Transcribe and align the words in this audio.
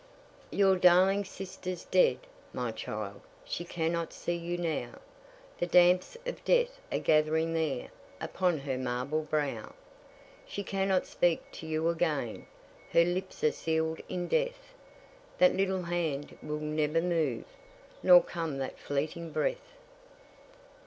Your 0.49 0.77
darling 0.77 1.23
sister's 1.25 1.85
dead, 1.85 2.17
my 2.53 2.71
child; 2.71 3.21
She 3.45 3.63
cannot 3.63 4.11
see 4.13 4.33
you 4.35 4.57
now; 4.57 4.99
The 5.59 5.67
damps 5.67 6.17
of 6.25 6.43
death 6.43 6.79
are 6.91 6.97
gath'ring 6.97 7.53
there 7.53 7.89
Upon 8.19 8.57
her 8.61 8.79
marble 8.79 9.21
brow. 9.21 9.73
She 10.47 10.63
cannot 10.63 11.05
speak 11.05 11.43
to 11.51 11.67
you 11.67 11.87
again, 11.87 12.47
Her 12.91 13.05
lips 13.05 13.43
are 13.43 13.51
sealed 13.51 14.01
in 14.09 14.27
death; 14.27 14.73
That 15.37 15.53
little 15.55 15.83
hand 15.83 16.35
will 16.41 16.57
never 16.59 16.99
move, 16.99 17.45
Nor 18.01 18.23
come 18.23 18.57
that 18.57 18.79
fleeting 18.79 19.31
breath. 19.31 19.77